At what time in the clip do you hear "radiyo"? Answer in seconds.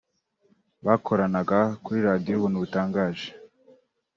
2.07-2.33